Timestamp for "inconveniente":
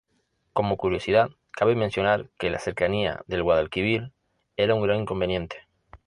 5.01-5.67